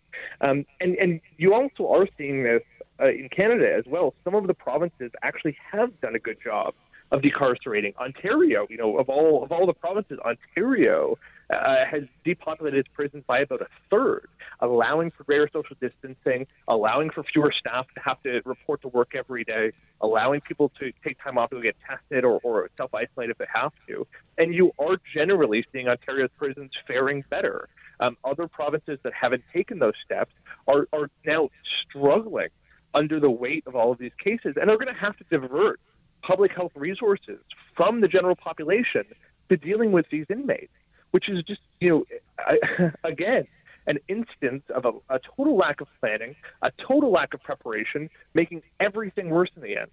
[0.41, 2.63] Um, and, and you also are seeing this
[3.01, 4.15] uh, in Canada as well.
[4.25, 6.75] Some of the provinces actually have done a good job
[7.11, 7.95] of decarcerating.
[7.97, 11.17] Ontario, you know, of all of all the provinces, Ontario
[11.51, 14.29] uh, has depopulated its prisons by about a third,
[14.61, 19.13] allowing for greater social distancing, allowing for fewer staff to have to report to work
[19.15, 23.31] every day, allowing people to take time off to get tested or, or self isolate
[23.31, 24.07] if they have to.
[24.39, 27.69] And you are generally seeing Ontario's prisons faring better.
[28.01, 30.33] Um, other provinces that haven't taken those steps
[30.67, 31.49] are, are now
[31.89, 32.49] struggling
[32.95, 35.81] under the weight of all of these cases and are going to have to divert
[36.23, 37.39] public health resources
[37.77, 39.05] from the general population
[39.49, 40.73] to dealing with these inmates
[41.15, 43.47] which is just, you know, again,
[43.87, 48.63] an instance of a, a total lack of planning, a total lack of preparation, making
[48.81, 49.93] everything worse in the end.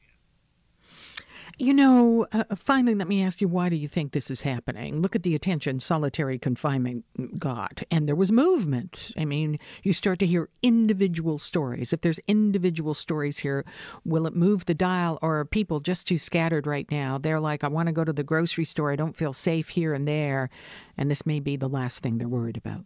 [1.61, 4.99] You know, uh, finally, let me ask you why do you think this is happening?
[4.99, 7.05] Look at the attention solitary confinement
[7.37, 9.11] got, and there was movement.
[9.15, 11.93] I mean, you start to hear individual stories.
[11.93, 13.63] If there's individual stories here,
[14.03, 17.19] will it move the dial, or are people just too scattered right now?
[17.19, 18.91] They're like, I want to go to the grocery store.
[18.91, 20.49] I don't feel safe here and there.
[20.97, 22.85] And this may be the last thing they're worried about.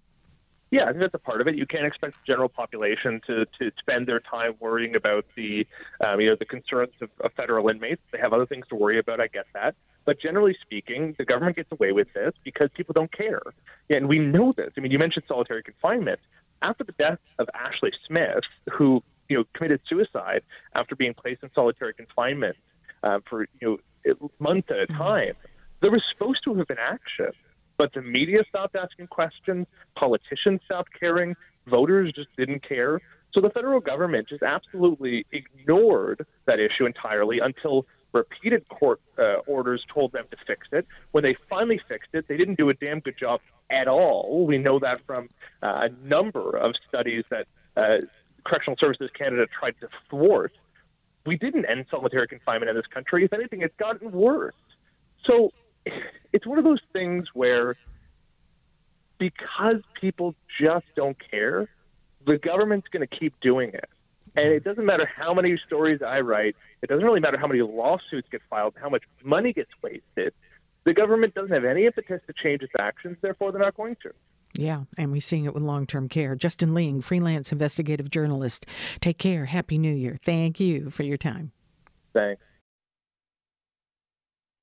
[0.71, 1.55] Yeah, I think that's a part of it.
[1.55, 5.65] You can't expect the general population to, to spend their time worrying about the
[6.05, 8.01] um, you know the concerns of, of federal inmates.
[8.11, 9.19] They have other things to worry about.
[9.19, 9.75] I get that,
[10.05, 13.41] but generally speaking, the government gets away with this because people don't care.
[13.89, 14.71] Yeah, and we know this.
[14.75, 16.19] I mean, you mentioned solitary confinement.
[16.61, 20.41] After the death of Ashley Smith, who you know committed suicide
[20.73, 22.55] after being placed in solitary confinement
[23.03, 24.97] uh, for you know months at a mm-hmm.
[24.97, 25.33] time,
[25.81, 27.31] there was supposed to have been action,
[27.77, 31.35] but the media stopped asking questions, politicians stopped caring,
[31.67, 33.01] voters just didn't care.
[33.33, 39.83] So the federal government just absolutely ignored that issue entirely until repeated court uh, orders
[39.93, 40.87] told them to fix it.
[41.11, 44.45] When they finally fixed it, they didn't do a damn good job at all.
[44.47, 45.29] We know that from
[45.61, 48.05] uh, a number of studies that uh,
[48.45, 50.53] Correctional Services Canada tried to thwart.
[51.25, 53.25] We didn't end solitary confinement in this country.
[53.25, 54.53] If anything, it's gotten worse.
[55.25, 55.51] So
[56.33, 57.75] it's one of those things where
[59.17, 61.69] because people just don't care,
[62.25, 63.89] the government's going to keep doing it.
[64.35, 67.61] And it doesn't matter how many stories I write, it doesn't really matter how many
[67.61, 70.33] lawsuits get filed, how much money gets wasted.
[70.83, 74.11] The government doesn't have any impetus to change its actions, therefore, they're not going to.
[74.57, 76.35] Yeah, and we're seeing it with long term care.
[76.35, 78.65] Justin Ling, freelance investigative journalist.
[79.01, 79.45] Take care.
[79.45, 80.17] Happy New Year.
[80.23, 81.51] Thank you for your time.
[82.13, 82.41] Thanks.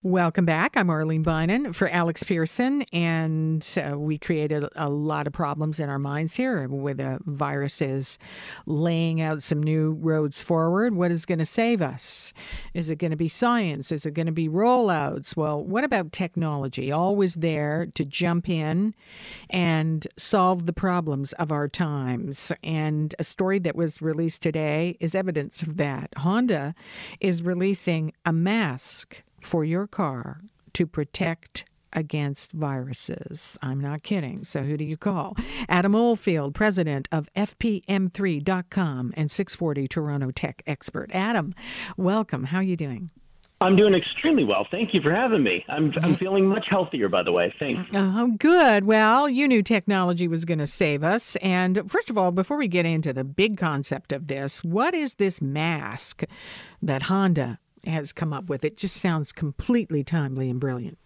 [0.05, 0.77] Welcome back.
[0.77, 5.89] I'm Arlene Bynon for Alex Pierson, and uh, we created a lot of problems in
[5.89, 8.19] our minds here with the viruses
[8.67, 10.97] laying out some new roads forward.
[10.97, 12.33] What is going to save us?
[12.75, 13.93] Is it going to be science?
[13.93, 15.37] Is it going to be rollouts?
[15.37, 16.91] Well, what about technology?
[16.91, 18.97] Always there to jump in
[19.51, 22.51] and solve the problems of our times.
[22.65, 26.11] And a story that was released today is evidence of that.
[26.17, 26.75] Honda
[27.21, 30.41] is releasing a mask for your car
[30.75, 33.59] to protect against viruses.
[33.63, 34.45] I'm not kidding.
[34.45, 35.37] So who do you call?
[35.69, 41.11] Adam Oldfield, president of FPM3.com and 640 Toronto tech expert.
[41.13, 41.55] Adam,
[41.97, 42.45] welcome.
[42.45, 43.11] How are you doing?
[43.61, 44.67] I'm doing extremely well.
[44.69, 45.65] Thank you for having me.
[45.69, 47.55] I'm I'm feeling much healthier, by the way.
[47.61, 47.89] Thanks.
[47.95, 48.85] Oh, good.
[48.85, 51.37] Well, you knew technology was going to save us.
[51.37, 55.15] And first of all, before we get into the big concept of this, what is
[55.15, 56.25] this mask
[56.83, 58.65] that Honda has come up with.
[58.65, 60.99] It just sounds completely timely and brilliant.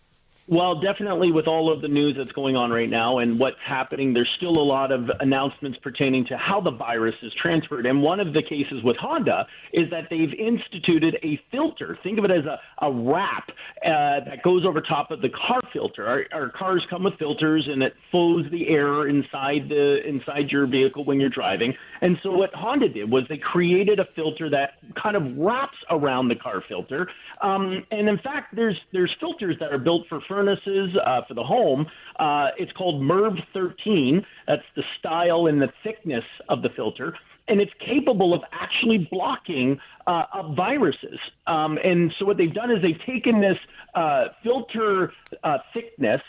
[0.48, 4.14] Well, definitely with all of the news that's going on right now and what's happening,
[4.14, 7.84] there's still a lot of announcements pertaining to how the virus is transferred.
[7.84, 11.98] And one of the cases with Honda is that they've instituted a filter.
[12.04, 13.48] Think of it as a, a wrap
[13.84, 16.06] uh, that goes over top of the car filter.
[16.06, 20.68] Our, our cars come with filters and it flows the air inside the inside your
[20.68, 21.74] vehicle when you're driving.
[22.02, 26.28] And so what Honda did was they created a filter that kind of wraps around
[26.28, 27.08] the car filter.
[27.42, 31.42] Um, and in fact, there's there's filters that are built for furnaces uh, for the
[31.42, 31.86] home.
[32.18, 34.24] Uh, it's called MERV 13.
[34.46, 37.16] That's the style and the thickness of the filter.
[37.48, 41.18] And it's capable of actually blocking uh, viruses.
[41.46, 43.56] Um, and so what they've done is they've taken this
[43.94, 46.20] uh, filter uh, thickness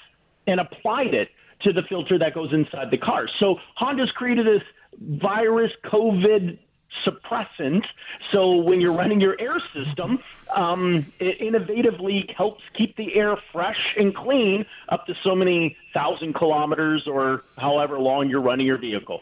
[0.46, 1.30] and applied it
[1.63, 3.28] to the filter that goes inside the car.
[3.39, 4.62] So Honda's created this
[5.22, 6.60] virus COVID
[7.06, 7.84] suppressant.
[8.32, 10.19] So when you're running your air system,
[10.56, 16.36] um, it innovatively helps keep the air fresh and clean up to so many thousand
[16.36, 19.21] kilometers or however long you're running your vehicle.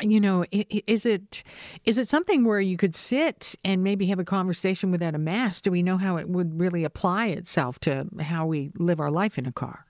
[0.00, 1.42] You know, is it
[1.84, 5.64] is it something where you could sit and maybe have a conversation without a mask?
[5.64, 9.36] Do we know how it would really apply itself to how we live our life
[9.36, 9.84] in a car?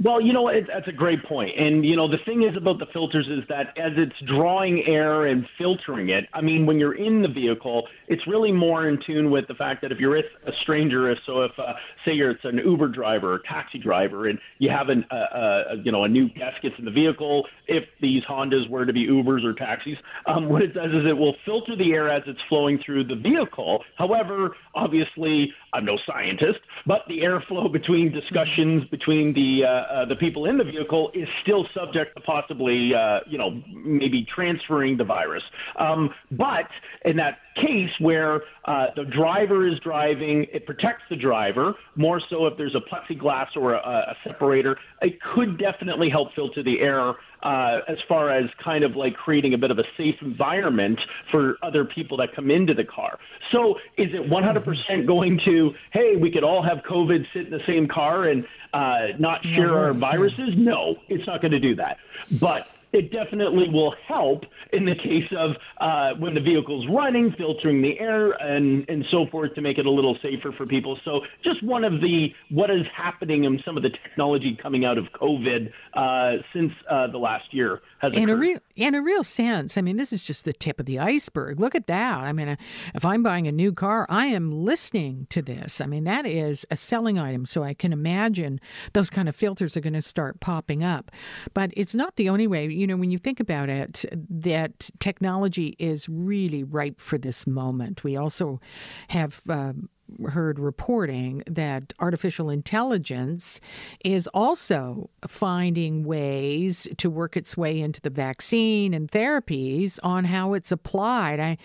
[0.00, 1.58] Well, you know, it, that's a great point.
[1.58, 5.26] And, you know, the thing is about the filters is that as it's drawing air
[5.26, 9.28] and filtering it, I mean, when you're in the vehicle, it's really more in tune
[9.28, 11.72] with the fact that if you're with a stranger, if so, if, uh,
[12.04, 15.62] say you're it's an Uber driver or taxi driver and you have an, uh, uh,
[15.82, 19.04] you know, a new guest gets in the vehicle, if these Hondas were to be
[19.08, 22.38] Ubers or taxis, um, what it does is it will filter the air as it's
[22.48, 23.82] flowing through the vehicle.
[23.96, 30.16] However, obviously, I'm no scientist, but the airflow between discussions between the uh, uh, the
[30.16, 35.04] people in the vehicle is still subject to possibly, uh, you know, maybe transferring the
[35.04, 35.42] virus.
[35.78, 36.68] Um, but
[37.04, 42.46] in that case where uh, the driver is driving, it protects the driver more so
[42.46, 44.78] if there's a plexiglass or a, a separator.
[45.02, 49.54] It could definitely help filter the air uh, as far as kind of like creating
[49.54, 50.98] a bit of a safe environment
[51.30, 53.18] for other people that come into the car.
[53.52, 57.62] So is it 100% going to, hey, we could all have COVID, sit in the
[57.66, 60.50] same car and uh, not share our viruses?
[60.56, 61.98] No, it's not going to do that.
[62.40, 67.82] But it definitely will help in the case of uh, when the vehicle's running, filtering
[67.82, 70.98] the air, and and so forth to make it a little safer for people.
[71.04, 74.98] So just one of the what is happening in some of the technology coming out
[74.98, 78.32] of COVID uh, since uh, the last year has in occurred.
[78.32, 79.76] a real in a real sense.
[79.76, 81.60] I mean, this is just the tip of the iceberg.
[81.60, 82.18] Look at that.
[82.20, 82.56] I mean, uh,
[82.94, 85.80] if I'm buying a new car, I am listening to this.
[85.80, 87.44] I mean, that is a selling item.
[87.44, 88.60] So I can imagine
[88.92, 91.10] those kind of filters are going to start popping up.
[91.54, 95.74] But it's not the only way you know, when you think about it, that technology
[95.78, 98.04] is really ripe for this moment.
[98.04, 98.60] We also
[99.08, 99.42] have.
[99.48, 99.88] Um,
[100.30, 103.60] heard reporting that artificial intelligence
[104.02, 110.54] is also finding ways to work its way into the vaccine and therapies on how
[110.54, 111.40] it's applied.
[111.40, 111.58] I,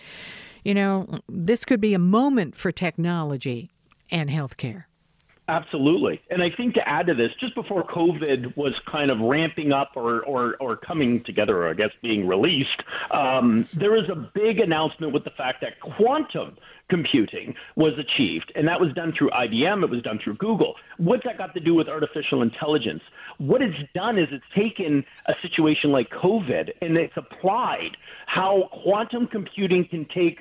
[0.65, 3.71] you know, this could be a moment for technology
[4.11, 4.85] and healthcare.
[5.49, 6.21] Absolutely.
[6.29, 9.91] And I think to add to this, just before COVID was kind of ramping up
[9.95, 12.81] or, or, or coming together, or I guess being released,
[13.11, 16.55] um, there was a big announcement with the fact that quantum
[16.89, 18.53] computing was achieved.
[18.55, 20.75] And that was done through IBM, it was done through Google.
[20.97, 23.01] What's that got to do with artificial intelligence?
[23.37, 29.27] What it's done is it's taken a situation like COVID and it's applied how quantum
[29.27, 30.39] computing can take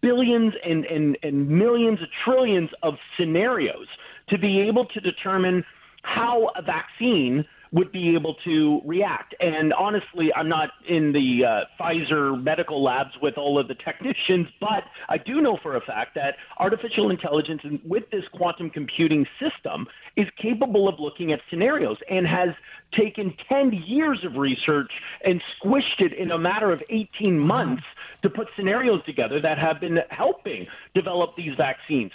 [0.00, 3.86] billions and, and, and millions, of trillions of scenarios
[4.30, 5.64] to be able to determine
[6.02, 9.34] how a vaccine would be able to react.
[9.38, 14.48] And honestly, I'm not in the uh, Pfizer medical labs with all of the technicians,
[14.60, 19.24] but I do know for a fact that artificial intelligence and with this quantum computing
[19.38, 22.48] system is capable of looking at scenarios and has
[22.98, 24.90] taken 10 years of research
[25.24, 27.84] and squished it in a matter of 18 months
[28.22, 32.10] to put scenarios together that have been helping develop these vaccines.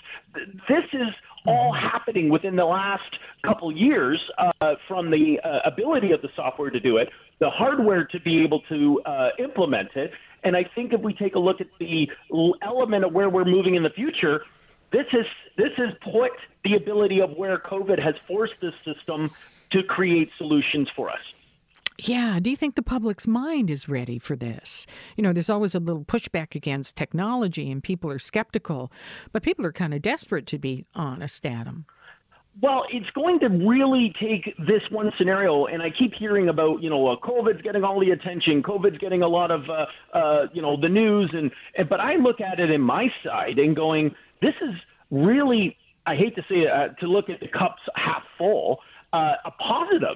[0.68, 1.08] This is
[1.46, 6.70] all happening within the last couple years uh, from the uh, ability of the software
[6.70, 10.12] to do it, the hardware to be able to uh, implement it.
[10.44, 12.10] And I think if we take a look at the
[12.62, 14.44] element of where we're moving in the future,
[14.92, 15.26] this has
[15.58, 16.32] this has put
[16.64, 19.32] the ability of where COVID has forced this system
[19.72, 21.20] to create solutions for us.
[21.98, 22.40] Yeah.
[22.42, 24.86] Do you think the public's mind is ready for this?
[25.16, 28.92] You know, there's always a little pushback against technology and people are skeptical,
[29.32, 31.86] but people are kind of desperate to be honest, Adam.
[32.62, 36.90] Well, it's going to really take this one scenario, and I keep hearing about, you
[36.90, 39.86] know, uh, COVID's getting all the attention, COVID's getting a lot of, uh,
[40.18, 43.60] uh, you know, the news, and, and but I look at it in my side
[43.60, 44.74] and going, this is
[45.12, 45.76] really,
[46.06, 48.80] I hate to say it, uh, to look at the cups half full,
[49.12, 50.16] uh, a positive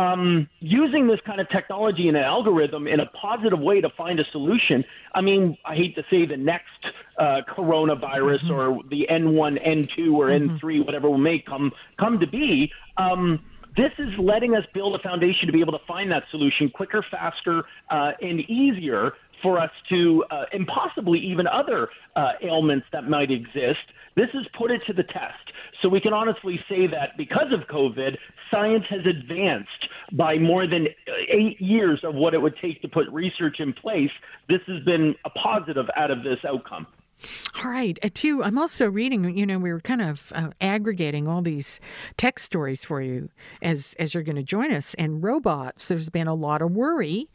[0.00, 4.18] um, using this kind of technology and an algorithm in a positive way to find
[4.18, 4.82] a solution.
[5.14, 6.86] I mean, I hate to say the next
[7.18, 8.50] uh, coronavirus mm-hmm.
[8.50, 10.56] or the N1, N2, or mm-hmm.
[10.56, 12.72] N3, whatever may come come to be.
[12.96, 13.40] Um,
[13.76, 17.04] this is letting us build a foundation to be able to find that solution quicker,
[17.10, 23.08] faster, uh, and easier for us to, uh, and possibly even other uh, ailments that
[23.08, 23.84] might exist.
[24.16, 25.52] This has put it to the test.
[25.82, 28.16] So we can honestly say that because of COVID,
[28.50, 30.88] science has advanced by more than
[31.28, 34.10] eight years of what it would take to put research in place.
[34.48, 36.86] This has been a positive out of this outcome.
[37.62, 37.98] All right.
[38.02, 39.36] Uh, too, I'm also reading.
[39.36, 41.78] You know, we were kind of uh, aggregating all these
[42.16, 43.28] tech stories for you
[43.60, 44.94] as as you're going to join us.
[44.94, 45.88] And robots.
[45.88, 47.28] There's been a lot of worry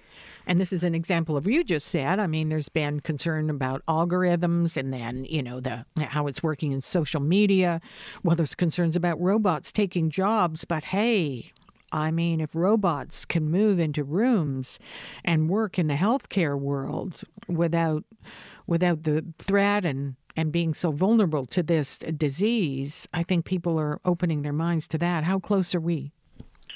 [0.48, 2.20] and this is an example of what you just said.
[2.20, 6.72] I mean, there's been concern about algorithms and then, you know, the how it's working
[6.72, 7.82] in social media.
[8.24, 11.52] Well, there's concerns about robots taking jobs, but hey,
[11.92, 14.80] I mean, if robots can move into rooms
[15.24, 18.04] and work in the healthcare world without
[18.68, 24.02] without the threat and and being so vulnerable to this disease, I think people are
[24.04, 25.24] opening their minds to that.
[25.24, 26.12] How close are we?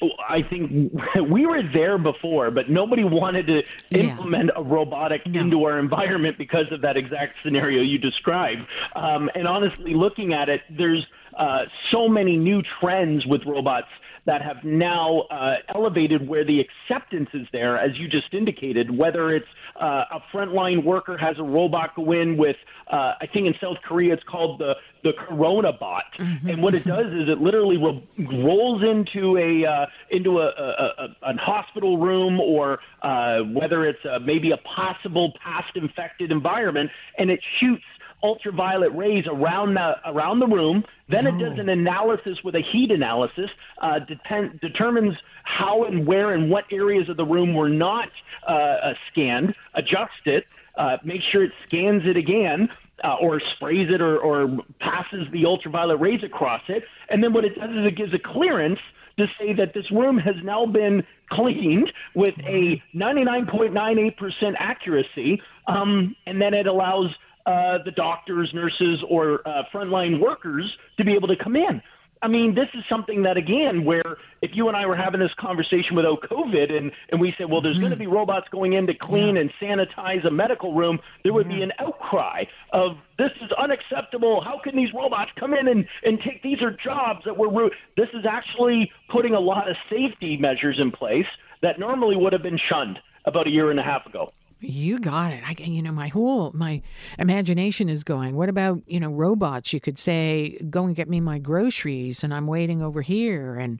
[0.02, 0.91] I think
[1.30, 4.62] we were there before, but nobody wanted to implement yeah.
[4.62, 5.39] a robotic no.
[5.39, 8.62] into our environment because of that exact scenario you described.
[8.95, 11.06] Um, and honestly, looking at it, there's
[11.38, 13.88] uh, so many new trends with robots
[14.26, 19.34] that have now uh, elevated where the acceptance is there, as you just indicated, whether
[19.34, 19.47] it's
[19.80, 22.57] uh, a frontline worker has a robot go in with,
[22.91, 26.49] uh, I think in South Korea it's called the the Corona bot, mm-hmm.
[26.49, 31.05] and what it does is it literally ro- rolls into a uh, into a, a,
[31.23, 36.89] a, a hospital room or uh, whether it's a, maybe a possible past infected environment,
[37.17, 37.84] and it shoots
[38.24, 40.84] ultraviolet rays around the around the room.
[41.07, 43.49] Then it does an analysis with a heat analysis,
[43.82, 48.09] uh, depend, determines how and where and what areas of the room were not
[48.47, 50.45] uh, uh, scanned, adjusts it,
[50.78, 52.70] uh, make sure it scans it again.
[53.01, 56.84] Uh, or sprays it or, or passes the ultraviolet rays across it.
[57.07, 58.80] And then what it does is it gives a clearance
[59.20, 66.41] to say that this room has now been cleaned with a 99.98% accuracy, um, and
[66.41, 67.07] then it allows
[67.50, 70.66] uh, the doctors, nurses, or uh, frontline workers
[70.97, 71.82] to be able to come in.
[72.22, 75.34] I mean, this is something that, again, where if you and I were having this
[75.39, 77.84] conversation without COVID and, and we said, well, there's mm-hmm.
[77.84, 79.41] going to be robots going in to clean yeah.
[79.41, 81.58] and sanitize a medical room, there would yeah.
[81.58, 82.43] be an outcry
[82.74, 84.41] of this is unacceptable.
[84.43, 87.50] How can these robots come in and, and take these are jobs that were.
[87.50, 87.74] Rude?
[87.95, 91.30] This is actually putting a lot of safety measures in place
[91.62, 94.34] that normally would have been shunned about a year and a half ago.
[94.62, 95.41] You got it.
[95.45, 96.82] I you know my whole my
[97.18, 98.36] imagination is going.
[98.36, 99.72] What about you know robots?
[99.72, 103.55] You could say, "Go and get me my groceries," and I'm waiting over here.
[103.55, 103.80] And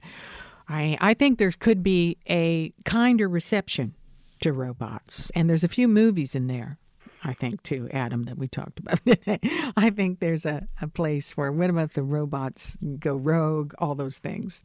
[0.68, 3.94] I I think there could be a kinder reception
[4.40, 5.30] to robots.
[5.34, 6.78] And there's a few movies in there
[7.22, 9.00] I think, too, Adam, that we talked about
[9.76, 14.18] I think there's a, a place for what about the robots go rogue, all those
[14.18, 14.62] things.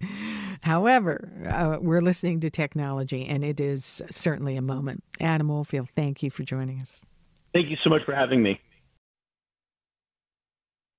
[0.62, 5.04] However, uh, we're listening to technology, and it is certainly a moment.
[5.20, 7.06] Adam Oldfield, thank you for joining us.
[7.54, 8.60] Thank you so much for having me.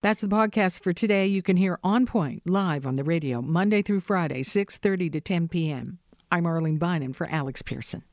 [0.02, 1.26] That's the podcast for today.
[1.26, 5.48] You can hear On Point live on the radio Monday through Friday, 6:30 to 10
[5.48, 5.98] p.m.
[6.30, 8.04] I'm Arlene Bynon for Alex Pierson.